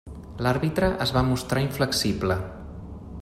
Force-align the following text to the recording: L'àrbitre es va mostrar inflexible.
L'àrbitre 0.45 0.89
es 1.05 1.13
va 1.17 1.23
mostrar 1.27 1.65
inflexible. 1.67 2.39